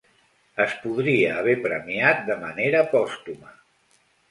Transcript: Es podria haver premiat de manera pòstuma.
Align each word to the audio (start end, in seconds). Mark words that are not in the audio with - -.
Es 0.63 0.71
podria 0.85 1.35
haver 1.41 1.53
premiat 1.67 2.25
de 2.31 2.39
manera 2.47 2.83
pòstuma. 2.97 3.57